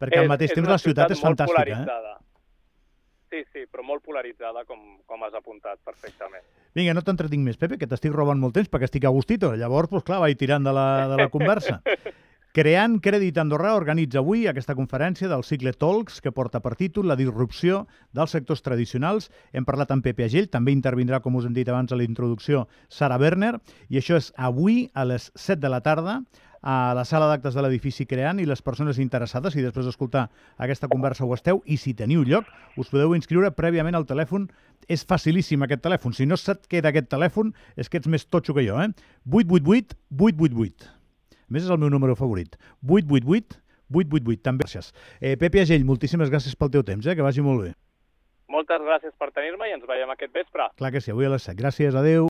Perquè 0.00 0.18
al 0.18 0.28
mateix 0.32 0.50
temps 0.54 0.66
la 0.68 0.78
ciutat 0.78 1.10
és 1.14 1.22
molt 1.22 1.38
fantàstica, 1.38 1.82
eh? 1.82 2.11
Sí, 3.32 3.40
sí, 3.48 3.62
però 3.64 3.80
molt 3.80 4.02
polaritzada, 4.04 4.66
com, 4.68 4.80
com 5.08 5.22
has 5.24 5.32
apuntat 5.32 5.78
perfectament. 5.88 6.44
Vinga, 6.76 6.92
no 6.92 7.00
t'entretinc 7.00 7.40
més, 7.46 7.56
Pepe, 7.56 7.78
que 7.80 7.88
t'estic 7.88 8.12
robant 8.12 8.36
molt 8.36 8.52
temps 8.58 8.68
perquè 8.68 8.90
estic 8.90 9.06
a 9.08 9.12
gustito. 9.14 9.54
Llavors, 9.56 9.88
doncs 9.88 10.04
clar, 10.04 10.18
vaig 10.20 10.36
tirant 10.36 10.68
de 10.68 10.74
la, 10.76 10.84
de 11.08 11.16
la 11.22 11.30
conversa. 11.32 11.78
Creant 12.52 12.98
Crèdit 13.00 13.38
Andorrà 13.40 13.70
organitza 13.78 14.20
avui 14.20 14.42
aquesta 14.44 14.74
conferència 14.76 15.30
del 15.30 15.40
cicle 15.48 15.72
Talks 15.72 16.20
que 16.20 16.34
porta 16.36 16.60
per 16.60 16.74
títol 16.76 17.08
la 17.08 17.16
disrupció 17.16 17.86
dels 18.12 18.36
sectors 18.36 18.60
tradicionals. 18.60 19.30
Hem 19.56 19.64
parlat 19.64 19.96
amb 19.96 20.04
Pepe 20.04 20.26
Agell, 20.26 20.50
també 20.52 20.76
intervindrà, 20.76 21.22
com 21.24 21.40
us 21.40 21.48
hem 21.48 21.56
dit 21.56 21.72
abans 21.72 21.88
a 21.88 21.96
la 21.96 22.04
introducció, 22.04 22.66
Sara 22.92 23.16
Werner, 23.16 23.54
i 23.88 23.96
això 24.02 24.20
és 24.20 24.28
avui 24.36 24.90
a 24.92 25.08
les 25.08 25.30
7 25.32 25.62
de 25.64 25.72
la 25.72 25.80
tarda 25.80 26.20
a 26.62 26.94
la 26.94 27.04
sala 27.04 27.26
d'actes 27.26 27.56
de 27.58 27.62
l'edifici 27.64 28.06
Creant 28.06 28.38
i 28.38 28.46
les 28.46 28.62
persones 28.62 28.98
interessades, 29.02 29.52
si 29.52 29.64
després 29.64 29.86
d'escoltar 29.86 30.28
aquesta 30.62 30.88
conversa 30.88 31.26
ho 31.26 31.34
esteu, 31.34 31.62
i 31.66 31.76
si 31.76 31.94
teniu 31.98 32.22
lloc, 32.24 32.46
us 32.78 32.90
podeu 32.92 33.16
inscriure 33.18 33.50
prèviament 33.54 33.98
al 33.98 34.06
telèfon. 34.06 34.48
És 34.88 35.04
facilíssim 35.06 35.62
aquest 35.62 35.82
telèfon. 35.82 36.14
Si 36.14 36.26
no 36.26 36.38
se't 36.38 36.66
queda 36.70 36.90
aquest 36.90 37.10
telèfon, 37.10 37.52
és 37.76 37.90
que 37.90 37.98
ets 37.98 38.10
més 38.10 38.26
totxo 38.26 38.54
que 38.54 38.64
jo, 38.66 38.78
eh? 38.82 38.90
888 39.26 39.98
888. 40.14 40.90
A 41.32 41.52
més, 41.52 41.66
és 41.66 41.70
el 41.70 41.78
meu 41.82 41.90
número 41.90 42.16
favorit. 42.16 42.56
888 42.86 43.58
888. 43.92 44.42
També 44.42 44.66
gràcies. 44.66 44.92
Eh, 45.20 45.36
Pepe 45.36 45.62
Agell, 45.62 45.84
moltíssimes 45.84 46.30
gràcies 46.32 46.56
pel 46.56 46.70
teu 46.72 46.84
temps, 46.86 47.06
eh? 47.06 47.16
que 47.18 47.26
vagi 47.26 47.44
molt 47.44 47.66
bé. 47.66 47.72
Moltes 48.52 48.82
gràcies 48.84 49.14
per 49.16 49.30
tenir-me 49.32 49.68
i 49.70 49.72
ens 49.72 49.84
veiem 49.88 50.10
aquest 50.12 50.32
vespre. 50.36 50.66
Clar 50.76 50.90
que 50.92 51.00
sí, 51.00 51.12
avui 51.12 51.24
a 51.24 51.32
les 51.32 51.46
7. 51.48 51.56
Gràcies, 51.56 51.94
adeu. 51.96 52.20